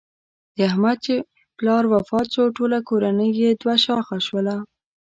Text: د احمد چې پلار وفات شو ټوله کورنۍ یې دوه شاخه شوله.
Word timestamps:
د 0.55 0.57
احمد 0.69 0.97
چې 1.05 1.15
پلار 1.57 1.83
وفات 1.93 2.25
شو 2.33 2.43
ټوله 2.57 2.77
کورنۍ 2.89 3.29
یې 3.41 3.49
دوه 3.61 3.75
شاخه 3.85 4.17
شوله. 4.27 4.55